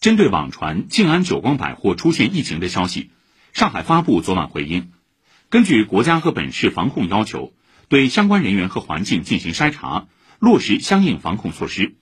[0.00, 3.10] 针对网传静安久光百货出现疫情的消息
[3.52, 4.92] 上海发布昨晚回应。
[5.48, 7.52] 根据国家和本市防控要求
[7.88, 11.96] 对相关人员和环境进行筛查落实相应防控措施。